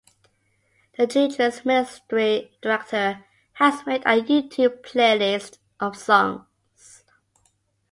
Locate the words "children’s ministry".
1.05-2.57